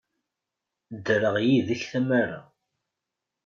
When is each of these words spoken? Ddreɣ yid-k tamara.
Ddreɣ 0.95 1.35
yid-k 1.45 1.81
tamara. 1.91 2.39